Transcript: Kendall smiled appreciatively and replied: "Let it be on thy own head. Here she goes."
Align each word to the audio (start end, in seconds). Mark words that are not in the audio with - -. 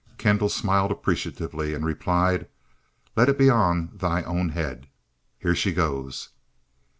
Kendall 0.17 0.49
smiled 0.49 0.91
appreciatively 0.91 1.75
and 1.75 1.85
replied: 1.85 2.47
"Let 3.15 3.29
it 3.29 3.37
be 3.37 3.51
on 3.51 3.91
thy 3.93 4.23
own 4.23 4.49
head. 4.49 4.87
Here 5.37 5.53
she 5.53 5.71
goes." 5.75 6.29